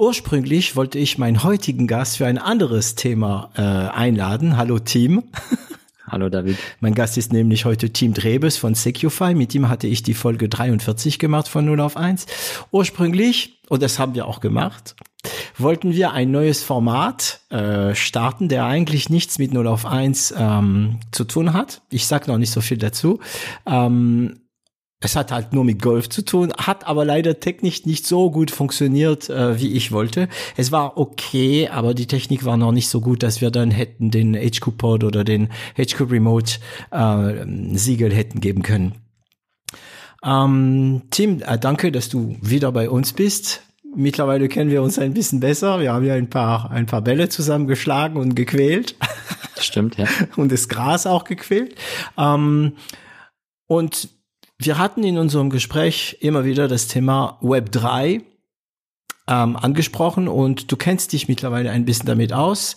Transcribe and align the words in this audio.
Ursprünglich 0.00 0.76
wollte 0.76 0.98
ich 0.98 1.18
meinen 1.18 1.42
heutigen 1.42 1.86
Gast 1.86 2.16
für 2.16 2.26
ein 2.26 2.38
anderes 2.38 2.94
Thema 2.94 3.50
äh, 3.54 3.60
einladen. 3.60 4.56
Hallo 4.56 4.78
Team. 4.78 5.24
Hallo 6.08 6.30
David. 6.30 6.56
Mein 6.80 6.94
Gast 6.94 7.18
ist 7.18 7.34
nämlich 7.34 7.66
heute 7.66 7.90
Team 7.90 8.14
Drebes 8.14 8.56
von 8.56 8.74
Secufy. 8.74 9.34
Mit 9.34 9.54
ihm 9.54 9.68
hatte 9.68 9.86
ich 9.86 10.02
die 10.02 10.14
Folge 10.14 10.48
43 10.48 11.18
gemacht 11.18 11.48
von 11.48 11.66
0 11.66 11.80
auf 11.80 11.98
1. 11.98 12.24
Ursprünglich, 12.70 13.60
und 13.68 13.82
das 13.82 13.98
haben 13.98 14.14
wir 14.14 14.26
auch 14.26 14.40
gemacht, 14.40 14.96
wollten 15.58 15.92
wir 15.92 16.12
ein 16.12 16.30
neues 16.30 16.62
Format 16.62 17.40
äh, 17.50 17.94
starten, 17.94 18.48
der 18.48 18.64
eigentlich 18.64 19.10
nichts 19.10 19.38
mit 19.38 19.52
0 19.52 19.66
auf 19.66 19.84
1 19.84 20.32
ähm, 20.34 21.00
zu 21.12 21.24
tun 21.24 21.52
hat. 21.52 21.82
Ich 21.90 22.06
sag 22.06 22.26
noch 22.26 22.38
nicht 22.38 22.52
so 22.52 22.62
viel 22.62 22.78
dazu. 22.78 23.20
Ähm, 23.66 24.40
es 25.02 25.16
hat 25.16 25.32
halt 25.32 25.54
nur 25.54 25.64
mit 25.64 25.80
Golf 25.80 26.10
zu 26.10 26.22
tun, 26.22 26.52
hat 26.58 26.86
aber 26.86 27.06
leider 27.06 27.40
technisch 27.40 27.86
nicht 27.86 28.06
so 28.06 28.30
gut 28.30 28.50
funktioniert, 28.50 29.30
äh, 29.30 29.58
wie 29.58 29.72
ich 29.72 29.92
wollte. 29.92 30.28
Es 30.56 30.72
war 30.72 30.98
okay, 30.98 31.68
aber 31.68 31.94
die 31.94 32.06
Technik 32.06 32.44
war 32.44 32.58
noch 32.58 32.72
nicht 32.72 32.88
so 32.88 33.00
gut, 33.00 33.22
dass 33.22 33.40
wir 33.40 33.50
dann 33.50 33.70
hätten 33.70 34.10
den 34.10 34.34
HQ 34.34 34.76
Pod 34.76 35.04
oder 35.04 35.24
den 35.24 35.48
HQ 35.78 36.10
Remote 36.10 36.58
äh, 36.90 37.46
Siegel 37.76 38.12
hätten 38.12 38.40
geben 38.40 38.62
können. 38.62 38.94
Ähm, 40.22 41.02
Tim, 41.10 41.40
äh, 41.46 41.58
danke, 41.58 41.92
dass 41.92 42.10
du 42.10 42.36
wieder 42.42 42.70
bei 42.70 42.90
uns 42.90 43.14
bist. 43.14 43.62
Mittlerweile 43.96 44.48
kennen 44.48 44.70
wir 44.70 44.82
uns 44.82 44.98
ein 44.98 45.14
bisschen 45.14 45.40
besser. 45.40 45.80
Wir 45.80 45.94
haben 45.94 46.04
ja 46.04 46.14
ein 46.14 46.28
paar, 46.28 46.70
ein 46.70 46.84
paar 46.84 47.00
Bälle 47.00 47.30
zusammengeschlagen 47.30 48.18
und 48.18 48.36
gequält. 48.36 48.96
Stimmt, 49.58 49.96
ja. 49.96 50.04
und 50.36 50.52
das 50.52 50.68
Gras 50.68 51.06
auch 51.06 51.24
gequält. 51.24 51.74
Ähm, 52.18 52.74
und 53.66 54.10
wir 54.62 54.76
hatten 54.76 55.02
in 55.04 55.16
unserem 55.16 55.48
Gespräch 55.48 56.18
immer 56.20 56.44
wieder 56.44 56.68
das 56.68 56.86
Thema 56.86 57.38
Web 57.40 57.72
3 57.72 58.20
ähm, 59.26 59.56
angesprochen 59.56 60.28
und 60.28 60.70
du 60.70 60.76
kennst 60.76 61.14
dich 61.14 61.28
mittlerweile 61.28 61.70
ein 61.70 61.86
bisschen 61.86 62.04
damit 62.04 62.34
aus. 62.34 62.76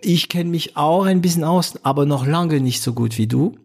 Ich 0.00 0.28
kenne 0.28 0.50
mich 0.50 0.76
auch 0.76 1.06
ein 1.06 1.22
bisschen 1.22 1.42
aus, 1.42 1.84
aber 1.84 2.06
noch 2.06 2.24
lange 2.24 2.60
nicht 2.60 2.82
so 2.82 2.92
gut 2.92 3.18
wie 3.18 3.26
du. 3.26 3.56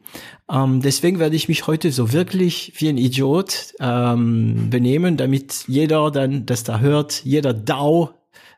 Ähm, 0.52 0.82
deswegen 0.82 1.20
werde 1.20 1.36
ich 1.36 1.48
mich 1.48 1.68
heute 1.68 1.92
so 1.92 2.12
wirklich 2.12 2.74
wie 2.78 2.90
ein 2.90 2.98
Idiot 2.98 3.76
ähm, 3.80 4.72
benehmen, 4.72 5.16
damit 5.16 5.66
jeder 5.68 6.10
dann, 6.10 6.48
das 6.48 6.64
da 6.64 6.80
hört, 6.80 7.24
jeder 7.24 7.54
DAO, 7.54 8.10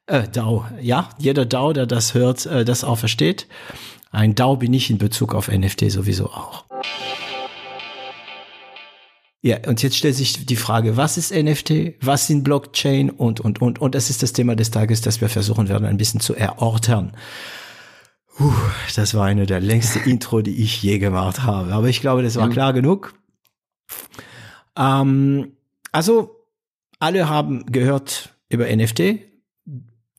äh, 0.06 0.25
DAO, 0.30 0.64
ja, 0.81 1.09
jeder 1.18 1.46
DAO, 1.46 1.73
der 1.73 1.86
das 1.86 2.14
hört, 2.14 2.46
äh, 2.46 2.64
das 2.64 2.86
auch 2.86 2.98
versteht. 2.98 3.48
Ein 4.12 4.36
DAO 4.36 4.56
bin 4.56 4.73
ich 4.73 4.90
in 4.90 5.00
Bezug 5.00 5.36
auf 5.36 5.50
NFT 5.50 5.92
sowieso 5.92 6.28
auch. 6.28 6.64
Ja, 9.44 9.58
und 9.67 9.81
jetzt 9.81 9.97
stellt 9.97 10.16
sich 10.16 10.45
die 10.45 10.56
Frage, 10.56 10.97
was 10.97 11.17
ist 11.17 11.34
NFT, 11.34 11.96
was 12.02 12.28
sind 12.28 12.44
Blockchain 12.44 13.09
und, 13.09 13.40
und, 13.40 13.59
und, 13.59 13.81
und 13.81 13.96
das 13.96 14.12
ist 14.12 14.22
das 14.22 14.34
Thema 14.34 14.56
des 14.56 14.69
Tages, 14.69 15.02
das 15.02 15.19
wir 15.19 15.29
versuchen 15.29 15.68
werden, 15.68 15.88
ein 15.88 15.97
bisschen 15.97 16.19
zu 16.19 16.35
erörtern. 16.35 17.13
Puh, 18.38 18.53
das 18.96 19.16
war 19.16 19.25
eine 19.25 19.47
der 19.47 19.59
längste 19.59 20.00
Intro, 20.07 20.41
die 20.41 20.62
ich 20.62 20.84
je 20.84 21.00
gemacht 21.00 21.41
habe, 21.41 21.74
aber 21.74 21.88
ich 21.88 22.01
glaube, 22.01 22.22
das 22.22 22.35
war 22.35 22.50
klar 22.50 22.72
genug. 22.72 23.16
Ähm, 24.78 25.53
also, 25.91 26.47
alle 27.00 27.28
haben 27.28 27.66
gehört 27.66 28.35
über 28.50 28.68
NFT. 28.74 29.19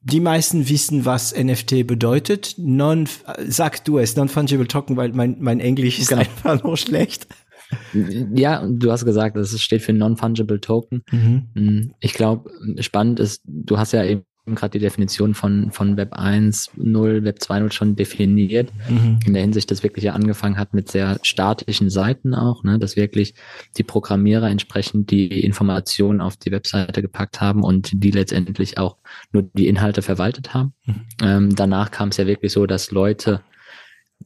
Die 0.05 0.21
meisten 0.21 0.69
wissen, 0.69 1.05
was 1.05 1.33
NFT 1.33 1.87
bedeutet. 1.87 2.57
Non, 2.59 3.09
sag 3.47 3.85
du 3.85 3.99
es, 3.99 4.17
Non-Fungible 4.17 4.67
Token, 4.67 4.97
weil 4.97 5.13
mein, 5.13 5.37
mein 5.39 5.61
Englisch 5.61 6.01
ist 6.01 6.09
genau. 6.09 6.23
einfach 6.23 6.65
nur 6.65 6.77
schlecht. 6.77 7.29
Ja, 8.35 8.67
du 8.67 8.91
hast 8.91 9.05
gesagt, 9.05 9.37
es 9.37 9.61
steht 9.61 9.83
für 9.83 9.93
Non-Fungible 9.93 10.61
Token. 10.61 11.03
Mhm. 11.11 11.49
Mm, 11.55 11.91
ich 12.01 12.15
glaube, 12.15 12.51
spannend 12.81 13.21
ist, 13.21 13.43
du 13.47 13.79
hast 13.79 13.93
ja 13.93 14.05
eben 14.05 14.25
gerade 14.47 14.71
die 14.71 14.85
Definition 14.85 15.35
von, 15.35 15.71
von 15.71 15.97
Web 15.97 16.15
1.0, 16.15 17.25
Web 17.25 17.39
2.0 17.39 17.73
schon 17.73 17.95
definiert, 17.95 18.73
mhm. 18.89 19.21
in 19.25 19.35
der 19.35 19.43
Hinsicht, 19.43 19.71
dass 19.71 19.85
wirklich 19.85 20.05
ja 20.05 20.15
angefangen 20.15 20.59
hat 20.59 20.75
mit 20.75 20.91
sehr 20.91 21.19
statischen 21.23 21.91
Seiten 21.91 22.35
auch, 22.35 22.65
ne, 22.65 22.79
dass 22.79 22.97
wirklich 22.97 23.35
die 23.77 23.85
Programmierer 23.85 24.51
entsprechend 24.51 25.11
die 25.11 25.41
Informationen 25.45 26.21
auf 26.21 26.37
die 26.37 26.51
Webseite 26.51 27.03
gepackt 27.03 27.41
haben 27.41 27.63
und 27.63 27.91
die 27.95 28.11
letztendlich 28.11 28.79
auch 28.79 28.97
nur 29.33 29.45
die 29.55 29.69
Inhalte 29.69 30.03
verwaltet 30.03 30.55
haben. 30.55 30.75
Mhm. 30.87 30.95
Ähm, 31.23 31.55
danach 31.55 31.93
kam 31.93 32.09
es 32.09 32.17
ja 32.17 32.27
wirklich 32.27 32.53
so, 32.53 32.67
dass 32.67 32.91
Leute 32.91 33.43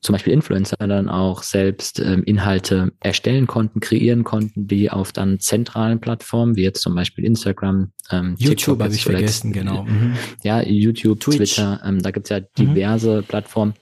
zum 0.00 0.12
Beispiel 0.14 0.32
Influencer 0.32 0.76
dann 0.78 1.08
auch 1.08 1.42
selbst 1.42 2.00
ähm, 2.00 2.22
Inhalte 2.24 2.92
erstellen 3.00 3.46
konnten, 3.46 3.80
kreieren 3.80 4.24
konnten, 4.24 4.66
die 4.66 4.90
auf 4.90 5.12
dann 5.12 5.40
zentralen 5.40 6.00
Plattformen, 6.00 6.56
wie 6.56 6.62
jetzt 6.62 6.82
zum 6.82 6.94
Beispiel 6.94 7.24
Instagram, 7.24 7.92
ähm, 8.10 8.34
YouTube 8.38 8.80
habe 8.82 8.94
ich 8.94 9.04
vergessen, 9.04 9.52
genau. 9.52 9.84
Mhm. 9.84 10.14
Ja, 10.42 10.62
YouTube, 10.62 11.20
Twitch. 11.20 11.54
Twitter, 11.54 11.80
ähm, 11.84 12.02
da 12.02 12.10
gibt's 12.10 12.30
ja 12.30 12.40
mhm. 12.40 12.44
diverse 12.58 13.18
mhm. 13.18 13.24
Plattformen. 13.24 13.74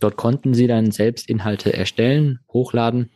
Dort 0.00 0.16
konnten 0.16 0.54
sie 0.54 0.66
dann 0.66 0.90
selbst 0.90 1.28
Inhalte 1.28 1.72
erstellen, 1.72 2.38
hochladen, 2.52 3.10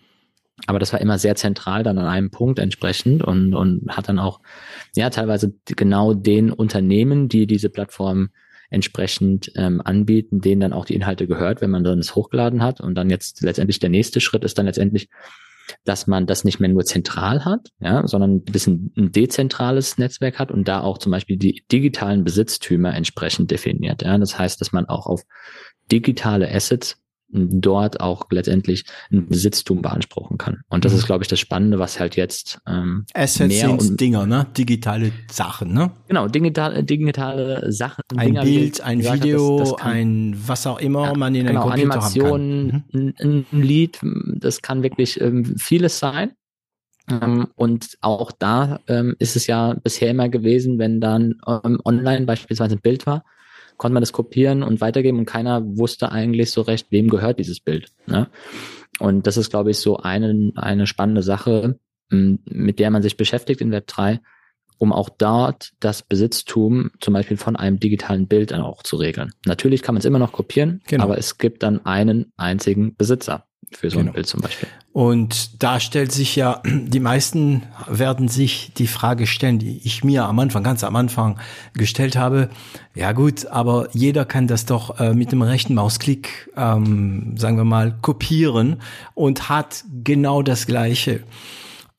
aber 0.66 0.78
das 0.78 0.92
war 0.92 1.00
immer 1.00 1.18
sehr 1.18 1.34
zentral 1.34 1.82
dann 1.82 1.98
an 1.98 2.06
einem 2.06 2.30
Punkt 2.30 2.58
entsprechend 2.58 3.22
und, 3.22 3.54
und 3.54 3.88
hat 3.88 4.08
dann 4.08 4.18
auch 4.18 4.40
ja 4.94 5.10
teilweise 5.10 5.54
genau 5.66 6.14
den 6.14 6.52
Unternehmen, 6.52 7.28
die 7.28 7.46
diese 7.46 7.68
Plattform 7.68 8.30
entsprechend 8.72 9.52
ähm, 9.56 9.80
anbieten, 9.84 10.40
denen 10.40 10.60
dann 10.60 10.72
auch 10.72 10.84
die 10.84 10.94
Inhalte 10.94 11.26
gehört, 11.26 11.60
wenn 11.60 11.70
man 11.70 11.84
dann 11.84 11.98
es 11.98 12.14
hochgeladen 12.14 12.62
hat. 12.62 12.80
Und 12.80 12.94
dann 12.94 13.10
jetzt 13.10 13.42
letztendlich 13.42 13.78
der 13.78 13.90
nächste 13.90 14.20
Schritt 14.20 14.44
ist 14.44 14.58
dann 14.58 14.66
letztendlich, 14.66 15.08
dass 15.84 16.06
man 16.06 16.26
das 16.26 16.44
nicht 16.44 16.60
mehr 16.60 16.68
nur 16.68 16.84
zentral 16.84 17.44
hat, 17.44 17.68
ja, 17.80 18.06
sondern 18.06 18.36
ein 18.36 18.44
bisschen 18.44 18.92
ein 18.96 19.12
dezentrales 19.12 19.98
Netzwerk 19.98 20.38
hat 20.38 20.50
und 20.50 20.66
da 20.66 20.80
auch 20.80 20.98
zum 20.98 21.12
Beispiel 21.12 21.36
die 21.36 21.64
digitalen 21.70 22.24
Besitztümer 22.24 22.94
entsprechend 22.94 23.50
definiert. 23.50 24.02
Ja. 24.02 24.18
Das 24.18 24.38
heißt, 24.38 24.60
dass 24.60 24.72
man 24.72 24.86
auch 24.86 25.06
auf 25.06 25.22
digitale 25.90 26.50
Assets 26.50 27.01
dort 27.32 28.00
auch 28.00 28.26
letztendlich 28.30 28.84
ein 29.10 29.26
Besitztum 29.26 29.82
beanspruchen 29.82 30.38
kann. 30.38 30.62
Und 30.68 30.84
das 30.84 30.92
mhm. 30.92 30.98
ist, 30.98 31.06
glaube 31.06 31.24
ich, 31.24 31.28
das 31.28 31.40
Spannende, 31.40 31.78
was 31.78 31.98
halt 31.98 32.16
jetzt 32.16 32.60
ähm, 32.66 33.06
Assets 33.14 33.48
mehr 33.48 33.80
sind 33.80 34.00
Dinger, 34.00 34.26
ne? 34.26 34.46
Digitale 34.56 35.12
Sachen, 35.30 35.72
ne? 35.72 35.90
Genau, 36.08 36.28
digitale, 36.28 36.84
digitale 36.84 37.72
Sachen. 37.72 38.02
Ein 38.16 38.28
Dinger, 38.28 38.42
Bild, 38.42 38.80
ein 38.82 39.00
Video, 39.00 39.58
das, 39.58 39.70
das 39.70 39.78
kann, 39.78 39.92
ein 39.92 40.42
was 40.46 40.66
auch 40.66 40.78
immer 40.78 41.06
ja, 41.06 41.14
man 41.14 41.34
in 41.34 41.46
genau, 41.46 41.68
einem 41.68 41.70
Computer 41.70 41.94
Animation, 41.94 42.72
haben 42.72 42.84
kann. 42.92 43.00
Mhm. 43.02 43.14
Ein, 43.18 43.46
ein 43.52 43.62
Lied, 43.62 43.98
das 44.36 44.62
kann 44.62 44.82
wirklich 44.82 45.20
ähm, 45.20 45.56
vieles 45.56 45.98
sein. 45.98 46.32
Ähm, 47.10 47.48
und 47.56 47.98
auch 48.00 48.30
da 48.32 48.80
ähm, 48.86 49.16
ist 49.18 49.36
es 49.36 49.46
ja 49.46 49.74
bisher 49.74 50.10
immer 50.10 50.28
gewesen, 50.28 50.78
wenn 50.78 51.00
dann 51.00 51.40
ähm, 51.46 51.80
online 51.84 52.26
beispielsweise 52.26 52.76
ein 52.76 52.80
Bild 52.80 53.06
war, 53.06 53.24
konnte 53.76 53.94
man 53.94 54.02
das 54.02 54.12
kopieren 54.12 54.62
und 54.62 54.80
weitergeben 54.80 55.18
und 55.18 55.26
keiner 55.26 55.62
wusste 55.76 56.12
eigentlich 56.12 56.50
so 56.50 56.62
recht, 56.62 56.88
wem 56.90 57.08
gehört 57.08 57.38
dieses 57.38 57.60
Bild. 57.60 57.92
Ne? 58.06 58.28
Und 58.98 59.26
das 59.26 59.36
ist, 59.36 59.50
glaube 59.50 59.70
ich, 59.70 59.78
so 59.78 59.96
eine, 59.98 60.52
eine 60.56 60.86
spannende 60.86 61.22
Sache, 61.22 61.78
mit 62.10 62.78
der 62.78 62.90
man 62.90 63.02
sich 63.02 63.16
beschäftigt 63.16 63.60
in 63.60 63.72
Web 63.72 63.86
3, 63.86 64.20
um 64.78 64.92
auch 64.92 65.08
dort 65.08 65.72
das 65.80 66.02
Besitztum 66.02 66.90
zum 67.00 67.14
Beispiel 67.14 67.36
von 67.36 67.56
einem 67.56 67.78
digitalen 67.78 68.26
Bild 68.26 68.50
dann 68.50 68.60
auch 68.60 68.82
zu 68.82 68.96
regeln. 68.96 69.32
Natürlich 69.46 69.82
kann 69.82 69.94
man 69.94 70.00
es 70.00 70.04
immer 70.04 70.18
noch 70.18 70.32
kopieren, 70.32 70.82
genau. 70.86 71.04
aber 71.04 71.18
es 71.18 71.38
gibt 71.38 71.62
dann 71.62 71.86
einen 71.86 72.32
einzigen 72.36 72.94
Besitzer 72.96 73.46
für 73.70 73.90
so 73.90 73.98
genau. 73.98 74.10
ein 74.10 74.14
Bild 74.14 74.26
zum 74.26 74.40
Beispiel. 74.40 74.68
Und 74.92 75.62
da 75.62 75.80
stellt 75.80 76.12
sich 76.12 76.36
ja, 76.36 76.62
die 76.66 77.00
meisten 77.00 77.62
werden 77.86 78.28
sich 78.28 78.72
die 78.76 78.86
Frage 78.86 79.26
stellen, 79.26 79.58
die 79.58 79.80
ich 79.84 80.04
mir 80.04 80.24
am 80.24 80.38
Anfang, 80.38 80.62
ganz 80.62 80.84
am 80.84 80.96
Anfang 80.96 81.38
gestellt 81.74 82.16
habe. 82.16 82.50
Ja 82.94 83.12
gut, 83.12 83.46
aber 83.46 83.88
jeder 83.92 84.24
kann 84.24 84.46
das 84.46 84.66
doch 84.66 85.00
äh, 85.00 85.14
mit 85.14 85.32
dem 85.32 85.42
rechten 85.42 85.74
Mausklick, 85.74 86.50
ähm, 86.56 87.34
sagen 87.36 87.56
wir 87.56 87.64
mal, 87.64 87.96
kopieren 88.02 88.82
und 89.14 89.48
hat 89.48 89.84
genau 90.04 90.42
das 90.42 90.66
Gleiche. 90.66 91.22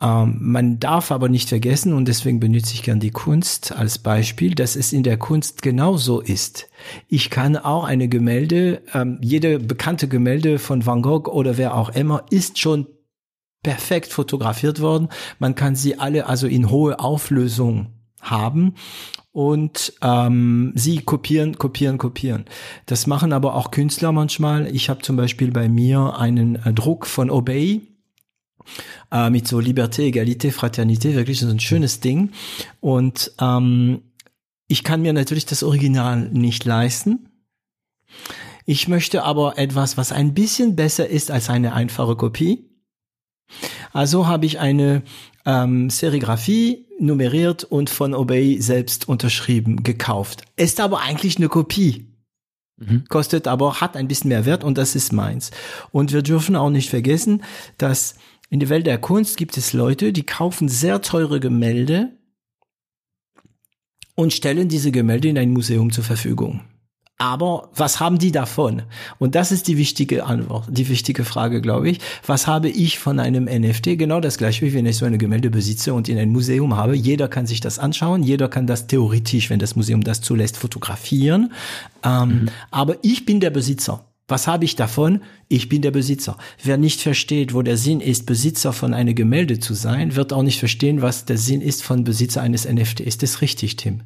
Ähm, 0.03 0.38
man 0.41 0.79
darf 0.79 1.11
aber 1.11 1.29
nicht 1.29 1.47
vergessen, 1.47 1.94
und 1.94 2.07
deswegen 2.09 2.41
benutze 2.41 2.73
ich 2.73 2.83
gern 2.83 3.00
die 3.00 3.11
Kunst 3.11 3.71
als 3.71 3.97
Beispiel, 4.00 4.53
dass 4.53 4.75
es 4.75 4.91
in 4.91 5.03
der 5.03 5.17
Kunst 5.17 5.61
genauso 5.61 6.19
ist. 6.19 6.67
Ich 7.07 7.29
kann 7.29 7.55
auch 7.55 7.85
eine 7.85 8.09
Gemälde, 8.09 8.81
ähm, 8.94 9.17
jede 9.21 9.59
bekannte 9.59 10.09
Gemälde 10.09 10.59
von 10.59 10.85
Van 10.85 11.01
Gogh 11.01 11.31
oder 11.31 11.57
wer 11.57 11.75
auch 11.75 11.89
immer, 11.89 12.25
ist 12.29 12.59
schon 12.59 12.88
perfekt 13.63 14.11
fotografiert 14.11 14.81
worden. 14.81 15.07
Man 15.39 15.55
kann 15.55 15.75
sie 15.75 15.97
alle 15.97 16.27
also 16.27 16.47
in 16.47 16.69
hohe 16.69 16.99
Auflösung 16.99 17.88
haben 18.19 18.75
und 19.31 19.94
ähm, 20.01 20.73
sie 20.75 20.99
kopieren, 20.99 21.57
kopieren, 21.57 21.97
kopieren. 21.97 22.44
Das 22.88 23.07
machen 23.07 23.31
aber 23.31 23.56
auch 23.56 23.71
Künstler 23.71 24.11
manchmal. 24.11 24.67
Ich 24.75 24.89
habe 24.89 25.01
zum 25.01 25.15
Beispiel 25.15 25.51
bei 25.51 25.69
mir 25.69 26.17
einen 26.17 26.56
äh, 26.57 26.73
Druck 26.73 27.07
von 27.07 27.29
Obey 27.29 27.93
äh, 29.12 29.30
mit 29.30 29.48
so 29.48 29.60
Liberté, 29.60 30.04
Egalité, 30.04 30.51
Fraternité, 30.51 31.15
wirklich 31.15 31.39
so 31.39 31.48
ein 31.48 31.60
schönes 31.60 32.00
Ding. 32.00 32.31
Und 32.80 33.31
ähm, 33.39 34.01
ich 34.68 34.83
kann 34.83 35.01
mir 35.01 35.13
natürlich 35.13 35.45
das 35.45 35.63
Original 35.63 36.30
nicht 36.30 36.65
leisten. 36.65 37.30
Ich 38.65 38.88
möchte 38.88 39.24
aber 39.24 39.57
etwas, 39.57 39.98
was 39.98 40.12
ein 40.12 40.33
bisschen 40.33 40.75
besser 40.75 41.07
ist 41.07 41.31
als 41.31 41.50
eine 41.50 41.74
einfache 41.74 42.15
Kopie. 42.15 42.69
Also 43.92 44.27
habe 44.27 44.45
ich 44.45 44.60
eine 44.60 45.04
ähm, 45.45 45.89
Serigraphie 45.89 46.88
nummeriert 47.00 47.63
und 47.63 47.89
von 47.89 48.13
Obey 48.13 48.62
selbst 48.62 49.07
unterschrieben, 49.07 49.83
gekauft. 49.83 50.44
Ist 50.56 50.80
aber 50.80 51.01
eigentlich 51.01 51.38
eine 51.38 51.50
Kopie. 51.50 52.07
Mhm. 52.77 53.04
Kostet 53.09 53.48
aber, 53.48 53.81
hat 53.81 53.95
ein 53.98 54.07
bisschen 54.07 54.30
mehr 54.30 54.45
Wert 54.45 54.63
und 54.63 54.77
das 54.77 54.95
ist 54.95 55.13
meins. 55.13 55.51
Und 55.92 56.13
wir 56.13 56.21
dürfen 56.21 56.56
auch 56.56 56.69
nicht 56.69 56.89
vergessen, 56.89 57.44
dass 57.77 58.16
in 58.53 58.59
der 58.59 58.69
Welt 58.69 58.85
der 58.85 59.00
Kunst 59.00 59.38
gibt 59.38 59.57
es 59.57 59.73
Leute, 59.73 60.13
die 60.13 60.27
kaufen 60.27 60.69
sehr 60.69 61.01
teure 61.01 61.39
Gemälde 61.39 62.11
und 64.13 64.31
stellen 64.31 64.69
diese 64.69 64.91
Gemälde 64.91 65.27
in 65.27 65.39
ein 65.39 65.50
Museum 65.50 65.91
zur 65.91 66.03
Verfügung. 66.03 66.61
Aber 67.17 67.71
was 67.75 68.00
haben 68.00 68.19
die 68.19 68.31
davon? 68.31 68.83
Und 69.17 69.33
das 69.33 69.51
ist 69.51 69.67
die 69.67 69.79
wichtige 69.79 70.25
Antwort, 70.25 70.67
die 70.69 70.88
wichtige 70.88 71.25
Frage, 71.25 71.61
glaube 71.61 71.89
ich. 71.89 72.00
Was 72.27 72.45
habe 72.45 72.69
ich 72.69 73.00
von 73.00 73.19
einem 73.19 73.45
NFT? 73.45 73.97
Genau 73.97 74.19
das 74.19 74.38
gleiche, 74.38 74.63
wie 74.63 74.73
wenn 74.75 74.85
ich 74.85 74.97
so 74.97 75.06
eine 75.06 75.17
Gemälde 75.17 75.49
besitze 75.49 75.95
und 75.95 76.07
in 76.07 76.19
ein 76.19 76.29
Museum 76.29 76.77
habe. 76.77 76.95
Jeder 76.95 77.29
kann 77.29 77.47
sich 77.47 77.59
das 77.59 77.79
anschauen. 77.79 78.21
Jeder 78.21 78.49
kann 78.49 78.67
das 78.67 78.85
theoretisch, 78.85 79.49
wenn 79.49 79.57
das 79.57 79.75
Museum 79.75 80.03
das 80.03 80.21
zulässt, 80.21 80.57
fotografieren. 80.57 81.53
Ähm, 82.03 82.27
mhm. 82.27 82.49
Aber 82.69 82.97
ich 83.01 83.25
bin 83.25 83.39
der 83.39 83.49
Besitzer. 83.49 84.12
Was 84.27 84.47
habe 84.47 84.63
ich 84.63 84.75
davon? 84.75 85.21
Ich 85.49 85.67
bin 85.67 85.81
der 85.81 85.91
Besitzer. 85.91 86.37
Wer 86.63 86.77
nicht 86.77 87.01
versteht, 87.01 87.53
wo 87.53 87.61
der 87.61 87.77
Sinn 87.77 87.99
ist, 87.99 88.25
Besitzer 88.25 88.71
von 88.71 88.93
einem 88.93 89.15
Gemälde 89.15 89.59
zu 89.59 89.73
sein, 89.73 90.15
wird 90.15 90.31
auch 90.31 90.43
nicht 90.43 90.59
verstehen, 90.59 91.01
was 91.01 91.25
der 91.25 91.37
Sinn 91.37 91.61
ist 91.61 91.83
von 91.83 92.05
Besitzer 92.05 92.41
eines 92.41 92.65
NFT. 92.65 93.01
Ist 93.01 93.21
das 93.21 93.41
richtig, 93.41 93.75
Tim? 93.75 94.03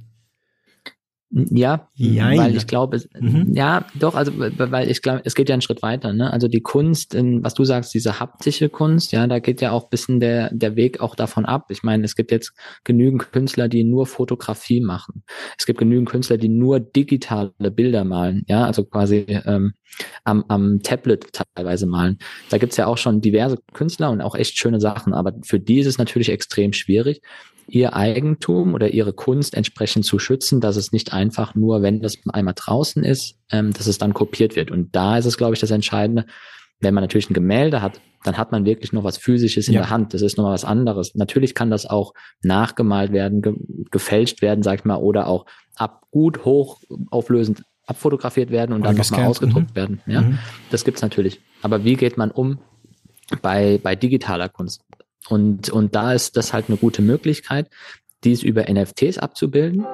Ja, 1.30 1.90
Jein. 1.94 2.38
weil 2.38 2.56
ich 2.56 2.68
glaube, 2.68 3.02
mhm. 3.20 3.52
ja, 3.54 3.86
doch, 3.96 4.16
also 4.16 4.32
weil 4.38 4.90
ich 4.90 5.02
glaube, 5.02 5.22
es 5.26 5.36
geht 5.36 5.50
ja 5.50 5.54
einen 5.54 5.62
Schritt 5.62 5.82
weiter, 5.82 6.14
ne? 6.14 6.32
Also 6.32 6.48
die 6.48 6.62
Kunst, 6.62 7.14
in, 7.14 7.44
was 7.44 7.54
du 7.54 7.66
sagst, 7.66 7.94
diese 7.94 8.22
haptische 8.22 8.70
Kunst, 8.70 9.12
ja, 9.12 9.28
da 9.28 9.40
geht 9.40 9.60
ja 9.60 9.72
auch 9.72 9.90
bisschen 9.90 10.22
der 10.22 10.54
der 10.54 10.78
Weg 10.78 11.02
auch 11.02 11.16
davon 11.16 11.46
ab. 11.46 11.66
Ich 11.70 11.84
meine, 11.84 12.06
es 12.06 12.16
gibt 12.16 12.32
jetzt 12.32 12.54
genügend 12.86 13.30
Künstler, 13.34 13.68
die 13.68 13.84
nur 13.84 14.06
Fotografie 14.06 14.80
machen. 14.80 15.24
Es 15.58 15.66
gibt 15.66 15.80
genügend 15.80 16.08
Künstler, 16.08 16.38
die 16.38 16.48
nur 16.48 16.80
digitale 16.80 17.52
Bilder 17.72 18.06
malen, 18.06 18.46
ja, 18.48 18.64
also 18.64 18.86
quasi 18.86 19.26
ähm, 19.46 19.74
am, 20.24 20.46
am 20.48 20.82
Tablet 20.82 21.28
teilweise 21.56 21.88
malen. 21.88 22.20
Da 22.50 22.58
gibt's 22.58 22.78
ja 22.78 22.88
auch 22.88 22.98
schon 22.98 23.20
diverse 23.20 23.58
Künstler 23.74 24.12
und 24.12 24.22
auch 24.22 24.36
echt 24.36 24.58
schöne 24.58 24.80
Sachen, 24.80 25.14
aber 25.14 25.34
für 25.44 25.60
die 25.60 25.80
ist 25.80 25.88
es 25.88 25.98
natürlich 25.98 26.30
extrem 26.30 26.72
schwierig, 26.72 27.22
ihr 27.68 27.96
Eigentum 27.96 28.74
oder 28.74 28.90
ihre 28.90 29.14
Kunst 29.14 29.54
entsprechend 29.54 30.06
zu 30.06 30.20
schützen, 30.20 30.62
dass 30.62 30.76
es 30.76 30.92
nicht 30.92 31.14
einfach 31.14 31.56
nur, 31.56 31.82
wenn 31.82 32.02
das 32.02 32.18
einmal 32.30 32.54
draußen 32.56 33.04
ist, 33.04 33.36
ähm, 33.52 33.74
dass 33.74 33.88
es 33.88 33.98
dann 33.98 34.14
kopiert 34.14 34.56
wird. 34.56 34.72
Und 34.72 34.96
da 34.96 35.18
ist 35.18 35.26
es, 35.26 35.38
glaube 35.38 35.54
ich, 35.54 35.60
das 35.60 35.72
Entscheidende. 35.72 36.26
Wenn 36.80 36.94
man 36.94 37.04
natürlich 37.04 37.30
ein 37.30 37.34
Gemälde 37.34 37.82
hat, 37.82 38.00
dann 38.24 38.38
hat 38.38 38.52
man 38.52 38.66
wirklich 38.66 38.94
noch 38.94 39.04
was 39.04 39.18
Physisches 39.18 39.68
in 39.68 39.74
ja. 39.74 39.82
der 39.82 39.90
Hand. 39.90 40.14
Das 40.14 40.22
ist 40.22 40.38
noch 40.38 40.46
was 40.46 40.66
anderes. 40.66 41.16
Natürlich 41.16 41.56
kann 41.56 41.70
das 41.70 41.86
auch 41.86 42.14
nachgemalt 42.42 43.12
werden, 43.12 43.42
ge 43.42 43.54
gefälscht 43.92 44.42
werden, 44.42 44.64
sag 44.64 44.80
ich 44.80 44.86
mal, 44.86 44.98
oder 44.98 45.28
auch 45.28 45.46
ab 45.76 46.04
gut 46.12 46.46
hoch 46.46 46.80
auflösend 47.10 47.64
abfotografiert 47.86 48.52
werden 48.52 48.74
und 48.74 48.82
oder 48.82 48.90
dann 48.90 48.98
nochmal 48.98 49.26
ausgedruckt 49.26 49.72
mhm. 49.72 49.76
werden. 49.76 50.02
Ja, 50.06 50.22
mhm. 50.22 50.40
das 50.70 50.84
gibt's 50.84 51.02
natürlich. 51.02 51.40
Aber 51.62 51.84
wie 51.84 51.96
geht 51.96 52.18
man 52.18 52.32
um 52.32 52.60
bei, 53.42 53.80
bei 53.82 53.96
digitaler 53.96 54.50
Kunst? 54.50 54.84
Und, 55.30 55.70
und 55.70 55.96
da 55.96 56.14
ist 56.14 56.38
das 56.38 56.54
halt 56.54 56.70
eine 56.70 56.78
gute 56.78 57.02
Möglichkeit, 57.02 57.70
dies 58.24 58.44
über 58.44 58.66
NFTs 58.72 59.18
abzubilden. 59.18 59.86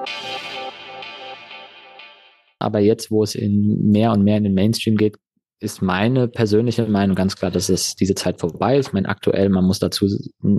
Aber 2.58 2.78
jetzt, 2.78 3.10
wo 3.10 3.22
es 3.22 3.34
in 3.34 3.90
mehr 3.90 4.12
und 4.12 4.24
mehr 4.24 4.38
in 4.38 4.44
den 4.44 4.54
Mainstream 4.54 4.96
geht, 4.96 5.16
ist 5.60 5.82
meine 5.82 6.28
persönliche 6.28 6.86
Meinung 6.86 7.16
ganz 7.16 7.36
klar, 7.36 7.50
dass 7.50 7.68
es 7.68 7.96
diese 7.96 8.14
Zeit 8.14 8.40
vorbei 8.40 8.76
ist. 8.76 8.88
Ich 8.88 8.92
meine, 8.92 9.08
aktuell, 9.08 9.48
man 9.48 9.64
muss 9.64 9.78
dazu 9.78 10.06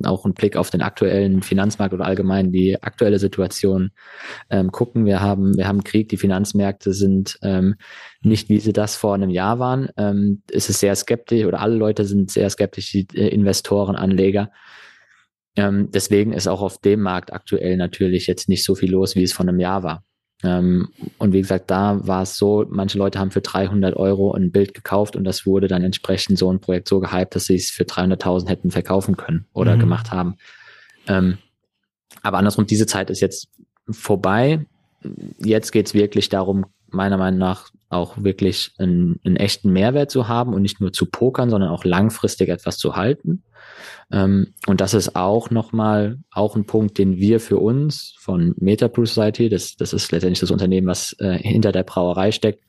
auch 0.04 0.26
einen 0.26 0.34
Blick 0.34 0.58
auf 0.58 0.70
den 0.70 0.82
aktuellen 0.82 1.42
Finanzmarkt 1.42 1.94
oder 1.94 2.06
allgemein 2.06 2.52
die 2.52 2.82
aktuelle 2.82 3.20
Situation 3.20 3.92
ähm, 4.50 4.72
gucken. 4.72 5.06
Wir 5.06 5.22
haben, 5.22 5.56
wir 5.58 5.68
haben 5.68 5.84
Krieg, 5.84 6.10
die 6.10 6.18
Finanzmärkte 6.18 6.94
sind 6.94 7.38
ähm, 7.44 7.76
nicht, 8.22 8.50
wie 8.50 8.60
sie 8.60 8.74
das 8.74 8.96
vor 8.96 9.14
einem 9.14 9.30
Jahr 9.30 9.60
waren. 9.60 9.90
Ähm, 9.98 10.42
es 10.52 10.70
ist 10.70 10.80
sehr 10.80 10.96
skeptisch 10.96 11.46
oder 11.46 11.60
alle 11.60 11.76
Leute 11.76 12.06
sind 12.06 12.32
sehr 12.32 12.50
skeptisch, 12.50 12.92
die 12.92 13.08
äh, 13.14 13.28
Investoren, 13.28 13.96
Anleger. 13.96 14.52
Ähm, 15.56 15.90
deswegen 15.92 16.34
ist 16.34 16.48
auch 16.48 16.62
auf 16.62 16.80
dem 16.80 17.02
Markt 17.02 17.32
aktuell 17.32 17.78
natürlich 17.78 18.28
jetzt 18.28 18.50
nicht 18.50 18.64
so 18.64 18.76
viel 18.76 18.92
los, 18.92 19.16
wie 19.16 19.24
es 19.24 19.34
vor 19.34 19.48
einem 19.48 19.60
Jahr 19.60 19.84
war. 19.84 20.04
Ähm, 20.44 20.90
und 21.18 21.34
wie 21.34 21.42
gesagt, 21.42 21.72
da 21.72 22.06
war 22.06 22.24
es 22.24 22.38
so, 22.38 22.66
manche 22.70 22.98
Leute 22.98 23.20
haben 23.20 23.32
für 23.32 23.42
300 23.42 23.96
Euro 23.96 24.34
ein 24.34 24.52
Bild 24.52 24.74
gekauft 24.74 25.16
und 25.16 25.24
das 25.24 25.46
wurde 25.46 25.68
dann 25.68 25.84
entsprechend 25.84 26.38
so 26.38 26.52
ein 26.52 26.60
Projekt 26.60 26.88
so 26.90 27.00
gehypt, 27.00 27.36
dass 27.36 27.46
sie 27.46 27.56
es 27.56 27.72
für 27.72 27.84
300.000 27.84 28.48
hätten 28.48 28.72
verkaufen 28.72 29.18
können 29.18 29.46
oder 29.54 29.76
mhm. 29.76 29.80
gemacht 29.80 30.12
haben. 30.12 30.36
Ähm, 31.08 31.38
aber 32.22 32.38
andersrum, 32.38 32.66
diese 32.66 32.86
Zeit 32.86 33.10
ist 33.10 33.22
jetzt 33.22 33.48
vorbei. 33.90 34.66
Jetzt 35.38 35.72
geht's 35.72 35.94
wirklich 35.94 36.30
darum, 36.30 36.66
meiner 36.88 37.18
Meinung 37.18 37.40
nach 37.40 37.70
auch 37.96 38.24
wirklich 38.24 38.74
einen, 38.78 39.20
einen 39.24 39.36
echten 39.36 39.72
Mehrwert 39.72 40.12
zu 40.12 40.28
haben 40.28 40.54
und 40.54 40.62
nicht 40.62 40.82
nur 40.82 40.94
zu 40.94 41.06
pokern, 41.06 41.50
sondern 41.50 41.70
auch 41.70 41.84
langfristig 41.84 42.50
etwas 42.50 42.78
zu 42.78 42.96
halten. 42.96 43.44
Ähm, 44.12 44.54
und 44.68 44.82
das 44.82 44.94
ist 44.94 45.16
auch 45.16 45.50
nochmal 45.50 46.20
auch 46.32 46.56
ein 46.56 46.66
Punkt, 46.66 46.98
den 46.98 47.18
wir 47.18 47.40
für 47.40 47.58
uns 47.58 48.16
von 48.20 48.54
MetaPro 48.58 49.06
Society, 49.06 49.50
das, 49.50 49.76
das 49.76 49.94
ist 49.94 50.12
letztendlich 50.12 50.40
das 50.40 50.52
Unternehmen, 50.52 50.88
was 50.88 51.16
äh, 51.20 51.38
hinter 51.38 51.72
der 51.72 51.84
Brauerei 51.84 52.32
steckt, 52.32 52.64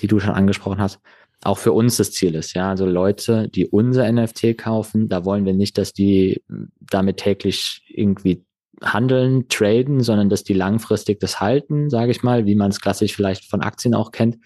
die 0.00 0.06
du 0.06 0.20
schon 0.20 0.34
angesprochen 0.34 0.80
hast, 0.80 1.00
auch 1.42 1.58
für 1.58 1.72
uns 1.72 1.96
das 1.96 2.12
Ziel 2.12 2.34
ist. 2.34 2.54
Ja, 2.54 2.70
also 2.70 2.86
Leute, 2.86 3.48
die 3.48 3.66
unser 3.66 4.10
NFT 4.10 4.58
kaufen, 4.58 5.08
da 5.08 5.24
wollen 5.24 5.44
wir 5.44 5.54
nicht, 5.54 5.78
dass 5.78 5.92
die 5.92 6.42
damit 6.80 7.18
täglich 7.18 7.82
irgendwie 7.88 8.44
handeln, 8.82 9.48
traden, 9.48 10.00
sondern 10.00 10.28
dass 10.28 10.44
die 10.44 10.54
langfristig 10.54 11.20
das 11.20 11.40
halten, 11.40 11.90
sage 11.90 12.10
ich 12.10 12.22
mal, 12.22 12.46
wie 12.46 12.54
man 12.54 12.70
es 12.70 12.80
klassisch 12.80 13.14
vielleicht 13.14 13.44
von 13.44 13.60
Aktien 13.60 13.94
auch 13.94 14.12
kennt, 14.12 14.38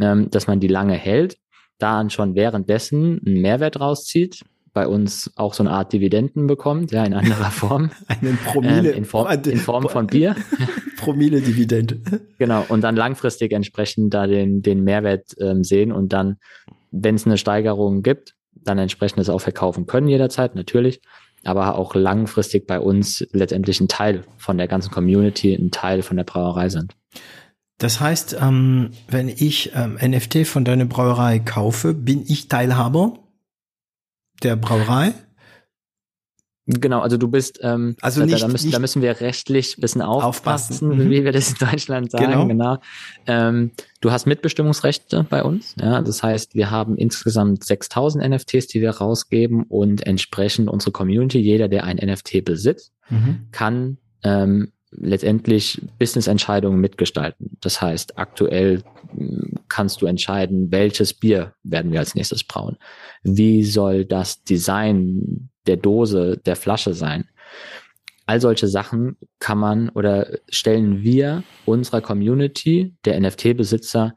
ähm, 0.00 0.30
dass 0.30 0.46
man 0.46 0.60
die 0.60 0.68
lange 0.68 0.94
hält, 0.94 1.38
da 1.78 2.08
schon 2.10 2.34
währenddessen 2.34 3.20
einen 3.24 3.40
Mehrwert 3.40 3.80
rauszieht, 3.80 4.44
bei 4.74 4.88
uns 4.88 5.30
auch 5.36 5.54
so 5.54 5.62
eine 5.62 5.70
Art 5.70 5.92
Dividenden 5.92 6.46
bekommt, 6.48 6.90
ja, 6.90 7.04
in 7.04 7.14
anderer 7.14 7.50
Form. 7.50 7.90
Einen 8.08 8.36
Promille. 8.36 8.90
Ähm, 8.90 8.98
in, 8.98 9.04
Form, 9.04 9.28
in 9.30 9.58
Form 9.58 9.88
von 9.88 10.08
Bier. 10.08 10.34
Promille-Dividende. 10.98 12.00
Genau, 12.38 12.64
und 12.68 12.82
dann 12.82 12.96
langfristig 12.96 13.52
entsprechend 13.52 14.12
da 14.12 14.26
den, 14.26 14.60
den 14.60 14.82
Mehrwert 14.82 15.36
ähm, 15.38 15.62
sehen 15.62 15.92
und 15.92 16.12
dann, 16.12 16.36
wenn 16.90 17.14
es 17.14 17.26
eine 17.26 17.38
Steigerung 17.38 18.02
gibt, 18.02 18.34
dann 18.52 18.78
entsprechend 18.78 19.18
das 19.18 19.28
auch 19.28 19.40
verkaufen 19.40 19.86
können 19.86 20.08
jederzeit, 20.08 20.54
natürlich, 20.56 21.00
aber 21.46 21.76
auch 21.76 21.94
langfristig 21.94 22.66
bei 22.66 22.80
uns 22.80 23.26
letztendlich 23.32 23.80
ein 23.80 23.88
Teil 23.88 24.24
von 24.36 24.58
der 24.58 24.68
ganzen 24.68 24.90
Community, 24.90 25.54
ein 25.54 25.70
Teil 25.70 26.02
von 26.02 26.16
der 26.16 26.24
Brauerei 26.24 26.68
sind. 26.68 26.94
Das 27.78 28.00
heißt, 28.00 28.36
ähm, 28.40 28.92
wenn 29.08 29.28
ich 29.28 29.72
ähm, 29.74 29.98
NFT 30.00 30.46
von 30.46 30.64
deiner 30.64 30.84
Brauerei 30.84 31.40
kaufe, 31.40 31.92
bin 31.92 32.24
ich 32.26 32.48
Teilhaber 32.48 33.18
der 34.42 34.56
Brauerei? 34.56 35.12
Genau, 36.66 37.00
also 37.00 37.18
du 37.18 37.28
bist, 37.28 37.60
ähm, 37.62 37.94
also 38.00 38.20
da, 38.20 38.26
nicht, 38.26 38.42
da, 38.42 38.48
müssen, 38.48 38.70
da 38.70 38.78
müssen 38.78 39.02
wir 39.02 39.20
rechtlich 39.20 39.76
ein 39.76 39.82
bisschen 39.82 40.00
aufpassen, 40.00 40.86
aufpassen. 40.86 40.88
Mhm. 40.88 41.10
wie 41.10 41.24
wir 41.24 41.32
das 41.32 41.50
in 41.50 41.68
Deutschland 41.70 42.10
sagen. 42.10 42.24
Genau. 42.24 42.46
genau. 42.46 42.78
Ähm, 43.26 43.72
du 44.00 44.10
hast 44.10 44.26
Mitbestimmungsrechte 44.26 45.26
bei 45.28 45.42
uns. 45.42 45.74
Ja, 45.78 46.00
das 46.00 46.22
heißt, 46.22 46.54
wir 46.54 46.70
haben 46.70 46.96
insgesamt 46.96 47.64
6000 47.64 48.26
NFTs, 48.30 48.68
die 48.68 48.80
wir 48.80 48.90
rausgeben 48.90 49.64
und 49.64 50.06
entsprechend 50.06 50.70
unsere 50.70 50.92
Community, 50.92 51.38
jeder, 51.38 51.68
der 51.68 51.84
ein 51.84 51.96
NFT 51.96 52.42
besitzt, 52.44 52.92
mhm. 53.10 53.48
kann 53.52 53.98
ähm, 54.22 54.72
letztendlich 54.90 55.82
Business-Entscheidungen 55.98 56.80
mitgestalten. 56.80 57.58
Das 57.60 57.82
heißt, 57.82 58.16
aktuell 58.16 58.82
kannst 59.68 60.00
du 60.00 60.06
entscheiden, 60.06 60.70
welches 60.70 61.12
Bier 61.12 61.52
werden 61.62 61.92
wir 61.92 62.00
als 62.00 62.14
nächstes 62.14 62.44
brauen. 62.44 62.76
Wie 63.22 63.64
soll 63.64 64.04
das 64.04 64.42
Design 64.44 65.50
der 65.66 65.76
Dose, 65.76 66.40
der 66.44 66.56
Flasche 66.56 66.94
sein? 66.94 67.28
All 68.26 68.40
solche 68.40 68.68
Sachen 68.68 69.16
kann 69.38 69.58
man 69.58 69.90
oder 69.90 70.28
stellen 70.48 71.02
wir 71.02 71.42
unserer 71.66 72.00
Community, 72.00 72.94
der 73.04 73.20
NFT-Besitzer, 73.20 74.14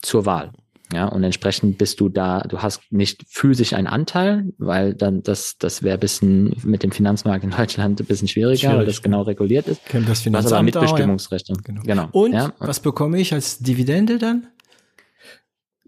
zur 0.00 0.26
Wahl. 0.26 0.52
Ja, 0.92 1.06
und 1.06 1.22
entsprechend 1.22 1.76
bist 1.76 2.00
du 2.00 2.08
da, 2.08 2.40
du 2.40 2.62
hast 2.62 2.80
nicht 2.90 3.22
physisch 3.28 3.74
einen 3.74 3.86
Anteil, 3.86 4.46
weil 4.56 4.94
dann 4.94 5.22
das, 5.22 5.56
das 5.58 5.82
wäre 5.82 5.98
bisschen 5.98 6.56
mit 6.64 6.82
dem 6.82 6.92
Finanzmarkt 6.92 7.44
in 7.44 7.50
Deutschland 7.50 8.00
ein 8.00 8.06
bisschen 8.06 8.26
schwieriger, 8.26 8.58
Schwierig. 8.58 8.78
weil 8.78 8.86
das 8.86 9.02
genau 9.02 9.22
reguliert 9.22 9.68
ist. 9.68 9.82
Das 10.06 10.22
Finanzamt 10.22 10.54
aber 10.54 10.62
Mitbestimmungsrechte. 10.62 11.52
Ja. 11.52 11.58
Genau. 11.62 11.82
genau. 11.82 12.08
Und 12.12 12.32
ja. 12.32 12.54
was 12.58 12.80
bekomme 12.80 13.20
ich 13.20 13.34
als 13.34 13.58
Dividende 13.58 14.18
dann? 14.18 14.46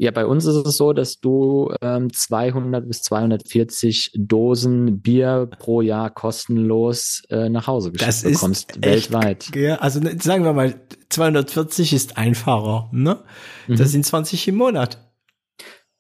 Ja, 0.03 0.13
bei 0.13 0.25
uns 0.25 0.47
ist 0.47 0.57
es 0.57 0.79
so, 0.79 0.95
dass 0.95 1.21
du 1.21 1.75
ähm, 1.83 2.11
200 2.11 2.89
bis 2.89 3.03
240 3.03 4.13
Dosen 4.15 5.03
Bier 5.03 5.47
pro 5.59 5.83
Jahr 5.83 6.09
kostenlos 6.09 7.23
äh, 7.29 7.51
nach 7.51 7.67
Hause 7.67 7.93
geschickt 7.93 8.23
bekommst, 8.23 8.79
echt, 8.81 9.13
weltweit. 9.13 9.55
Ja, 9.55 9.75
also 9.75 10.01
ne, 10.01 10.17
sagen 10.19 10.45
wir 10.45 10.55
mal, 10.55 10.81
240 11.11 11.93
ist 11.93 12.17
einfacher, 12.17 12.89
ne? 12.93 13.23
Das 13.69 13.81
mhm. 13.81 13.85
sind 13.85 14.07
20 14.07 14.49
im 14.49 14.55
Monat. 14.55 15.07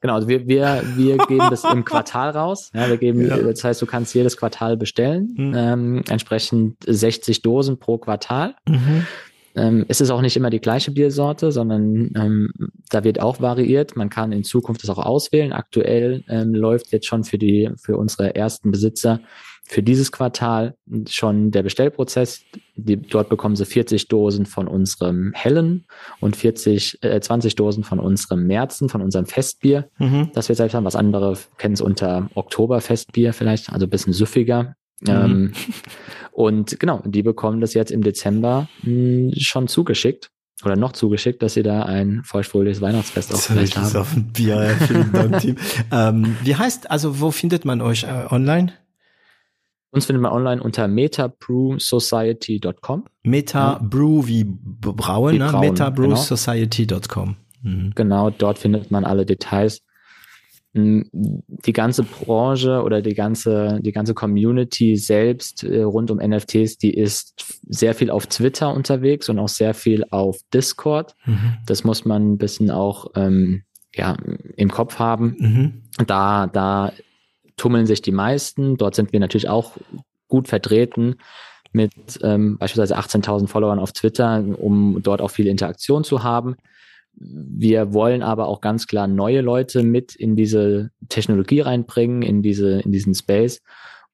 Genau, 0.00 0.14
also 0.14 0.28
wir, 0.28 0.48
wir, 0.48 0.82
wir 0.96 1.18
geben 1.18 1.50
das 1.50 1.64
im 1.64 1.84
Quartal 1.84 2.30
raus. 2.30 2.70
Ja, 2.72 2.88
wir 2.88 2.96
geben, 2.96 3.26
ja. 3.26 3.36
das 3.36 3.62
heißt, 3.62 3.82
du 3.82 3.86
kannst 3.86 4.14
jedes 4.14 4.38
Quartal 4.38 4.78
bestellen, 4.78 5.34
mhm. 5.36 5.54
ähm, 5.54 6.02
entsprechend 6.08 6.78
60 6.86 7.42
Dosen 7.42 7.78
pro 7.78 7.98
Quartal. 7.98 8.54
Mhm. 8.66 9.06
Ähm, 9.54 9.84
es 9.88 10.00
ist 10.00 10.10
auch 10.10 10.20
nicht 10.20 10.36
immer 10.36 10.50
die 10.50 10.60
gleiche 10.60 10.92
Biersorte, 10.92 11.52
sondern 11.52 12.10
ähm, 12.16 12.50
da 12.90 13.04
wird 13.04 13.20
auch 13.20 13.40
variiert. 13.40 13.96
Man 13.96 14.10
kann 14.10 14.32
in 14.32 14.44
Zukunft 14.44 14.82
das 14.82 14.90
auch 14.90 15.04
auswählen. 15.04 15.52
Aktuell 15.52 16.24
ähm, 16.28 16.54
läuft 16.54 16.92
jetzt 16.92 17.06
schon 17.06 17.24
für 17.24 17.38
die 17.38 17.70
für 17.76 17.96
unsere 17.96 18.34
ersten 18.34 18.70
Besitzer 18.70 19.20
für 19.70 19.84
dieses 19.84 20.10
Quartal 20.10 20.74
schon 21.08 21.52
der 21.52 21.62
Bestellprozess. 21.62 22.42
Die, 22.74 22.96
dort 22.96 23.28
bekommen 23.28 23.54
sie 23.54 23.64
40 23.64 24.08
Dosen 24.08 24.44
von 24.44 24.66
unserem 24.66 25.32
Hellen 25.32 25.86
und 26.18 26.34
40, 26.34 26.98
äh, 27.02 27.20
20 27.20 27.54
Dosen 27.54 27.84
von 27.84 28.00
unserem 28.00 28.48
Märzen, 28.48 28.88
von 28.88 29.00
unserem 29.00 29.26
Festbier, 29.26 29.88
mhm. 29.98 30.30
das 30.34 30.48
wir 30.48 30.56
selbst 30.56 30.74
haben. 30.74 30.84
Was 30.84 30.96
andere 30.96 31.36
kennen 31.56 31.74
es 31.74 31.80
unter 31.80 32.30
Oktoberfestbier 32.34 33.32
vielleicht, 33.32 33.72
also 33.72 33.86
ein 33.86 33.90
bisschen 33.90 34.12
süffiger. 34.12 34.74
Mhm. 35.00 35.08
Ähm, 35.08 35.52
und 36.32 36.78
genau, 36.78 37.02
die 37.04 37.22
bekommen 37.22 37.60
das 37.60 37.74
jetzt 37.74 37.90
im 37.90 38.02
Dezember 38.02 38.68
mh, 38.82 38.86
hm, 38.86 39.32
schon 39.36 39.68
zugeschickt 39.68 40.30
oder 40.64 40.76
noch 40.76 40.92
zugeschickt, 40.92 41.42
dass 41.42 41.54
sie 41.54 41.62
da 41.62 41.84
ein 41.84 42.22
feuchtfröhliches 42.24 42.82
Weihnachtsfest 42.82 43.34
auch 43.34 43.38
vielleicht 43.38 43.76
haben. 43.76 43.96
Auf 43.96 44.14
ein 44.14 44.32
Bier 44.32 44.76
für 44.86 45.04
den 45.04 45.38
Team. 45.38 45.56
ähm, 45.90 46.36
wie 46.42 46.54
heißt, 46.54 46.90
also 46.90 47.20
wo 47.20 47.30
findet 47.30 47.64
man 47.64 47.80
euch 47.80 48.04
äh, 48.04 48.26
online? 48.30 48.74
Uns 49.92 50.06
findet 50.06 50.22
man 50.22 50.30
online 50.32 50.62
unter 50.62 50.86
metabrewsociety.com. 50.86 53.06
Metabrew 53.24 54.24
wie 54.26 54.44
Brauen, 54.44 55.34
wie 55.34 55.38
ne? 55.38 55.52
metabrewsociety.com. 55.58 57.36
Genau. 57.62 57.62
Mhm. 57.62 57.92
genau, 57.94 58.30
dort 58.30 58.58
findet 58.58 58.90
man 58.90 59.04
alle 59.04 59.26
Details 59.26 59.82
die 60.72 61.72
ganze 61.72 62.04
Branche 62.04 62.82
oder 62.82 63.02
die 63.02 63.14
ganze, 63.14 63.80
die 63.82 63.90
ganze 63.90 64.14
Community 64.14 64.96
selbst 64.96 65.64
äh, 65.64 65.82
rund 65.82 66.10
um 66.12 66.18
NFTs, 66.18 66.78
die 66.78 66.94
ist 66.94 67.58
sehr 67.68 67.94
viel 67.94 68.10
auf 68.10 68.26
Twitter 68.26 68.72
unterwegs 68.72 69.28
und 69.28 69.38
auch 69.40 69.48
sehr 69.48 69.74
viel 69.74 70.04
auf 70.10 70.38
Discord. 70.54 71.16
Mhm. 71.26 71.56
Das 71.66 71.82
muss 71.82 72.04
man 72.04 72.32
ein 72.32 72.38
bisschen 72.38 72.70
auch 72.70 73.08
ähm, 73.16 73.64
ja, 73.94 74.16
im 74.56 74.70
Kopf 74.70 75.00
haben. 75.00 75.36
Mhm. 75.38 76.04
Da, 76.06 76.46
da 76.46 76.92
tummeln 77.56 77.86
sich 77.86 78.00
die 78.00 78.12
meisten. 78.12 78.76
Dort 78.76 78.94
sind 78.94 79.12
wir 79.12 79.18
natürlich 79.18 79.48
auch 79.48 79.76
gut 80.28 80.46
vertreten 80.46 81.16
mit 81.72 81.92
ähm, 82.22 82.58
beispielsweise 82.58 82.96
18.000 82.96 83.48
Followern 83.48 83.80
auf 83.80 83.92
Twitter, 83.92 84.44
um 84.58 85.00
dort 85.02 85.20
auch 85.20 85.30
viel 85.30 85.48
Interaktion 85.48 86.04
zu 86.04 86.22
haben. 86.22 86.56
Wir 87.14 87.92
wollen 87.92 88.22
aber 88.22 88.48
auch 88.48 88.60
ganz 88.60 88.86
klar 88.86 89.06
neue 89.06 89.40
Leute 89.40 89.82
mit 89.82 90.14
in 90.14 90.36
diese 90.36 90.90
Technologie 91.08 91.60
reinbringen, 91.60 92.22
in 92.22 92.42
diese, 92.42 92.80
in 92.80 92.92
diesen 92.92 93.14
Space 93.14 93.60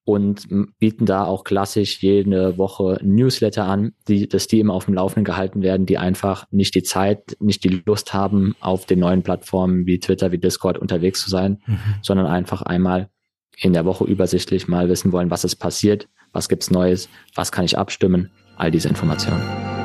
und 0.06 0.46
bieten 0.78 1.04
da 1.04 1.24
auch 1.24 1.42
klassisch 1.42 2.00
jede 2.00 2.56
Woche 2.58 2.98
Newsletter 3.02 3.64
an, 3.64 3.92
die, 4.06 4.28
dass 4.28 4.46
die 4.46 4.60
immer 4.60 4.72
auf 4.72 4.84
dem 4.84 4.94
Laufenden 4.94 5.24
gehalten 5.24 5.62
werden, 5.62 5.84
die 5.84 5.98
einfach 5.98 6.46
nicht 6.52 6.76
die 6.76 6.84
Zeit, 6.84 7.36
nicht 7.40 7.64
die 7.64 7.82
Lust 7.84 8.14
haben, 8.14 8.54
auf 8.60 8.86
den 8.86 9.00
neuen 9.00 9.24
Plattformen 9.24 9.84
wie 9.84 9.98
Twitter, 9.98 10.30
wie 10.30 10.38
Discord 10.38 10.78
unterwegs 10.78 11.20
zu 11.22 11.28
sein, 11.28 11.58
mhm. 11.66 11.78
sondern 12.02 12.26
einfach 12.26 12.62
einmal 12.62 13.10
in 13.58 13.72
der 13.72 13.84
Woche 13.84 14.04
übersichtlich 14.04 14.68
mal 14.68 14.88
wissen 14.88 15.10
wollen, 15.10 15.30
was 15.30 15.42
ist 15.42 15.56
passiert, 15.56 16.08
was 16.32 16.48
gibt's 16.48 16.70
Neues, 16.70 17.08
was 17.34 17.50
kann 17.50 17.64
ich 17.64 17.76
abstimmen, 17.76 18.30
all 18.56 18.70
diese 18.70 18.88
Informationen. 18.88 19.75